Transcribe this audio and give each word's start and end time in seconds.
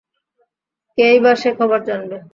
কেই 0.97 1.17
বা 1.23 1.31
সে 1.41 1.49
খবর 1.57 1.79
জানবে! 1.87 2.17